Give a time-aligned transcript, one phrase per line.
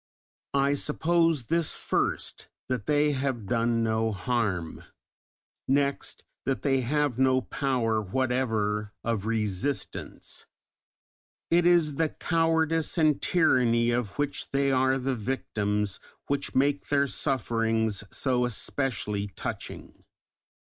[0.55, 4.83] I suppose this first, that they have done no harm;
[5.67, 10.47] next, that they have no power whatever of resistance;
[11.51, 17.05] it is the cowardice and tyranny of which they are the victims which make their
[17.05, 20.03] sufferings so especially touching.